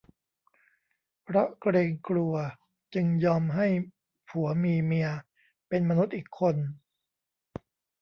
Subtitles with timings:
[1.23, 2.33] เพราะเกรงกลัว
[2.93, 3.67] จึงต้องยอมให้
[4.29, 5.09] ผัวมีเมีย
[5.69, 6.55] เป็นมนุษย์อีกคน